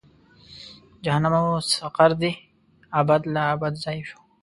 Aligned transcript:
جهنم 1.03 1.33
او 1.41 1.47
سقر 1.77 2.11
دې 2.21 2.31
ابد 2.99 3.21
لا 3.33 3.43
ابد 3.55 3.73
ځای 3.83 3.99
شو. 4.09 4.19